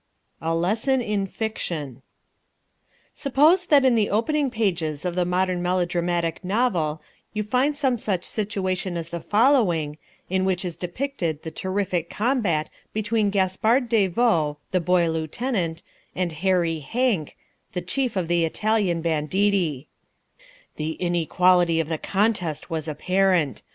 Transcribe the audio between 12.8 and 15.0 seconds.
between Gaspard de Vaux, the